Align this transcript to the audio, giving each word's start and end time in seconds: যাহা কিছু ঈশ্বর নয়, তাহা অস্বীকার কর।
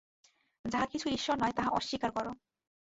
যাহা 0.65 0.85
কিছু 0.85 1.07
ঈশ্বর 1.09 1.35
নয়, 1.37 1.55
তাহা 1.55 1.69
অস্বীকার 1.69 2.11
কর। 2.11 2.25